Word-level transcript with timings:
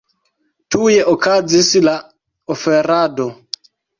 Tuj 0.75 0.93
okazis 1.11 1.69
la 1.85 1.93
oferado. 2.57 3.31